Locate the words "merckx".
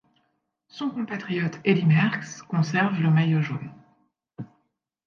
1.85-2.41